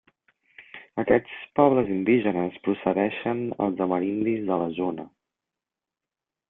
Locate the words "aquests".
1.03-1.35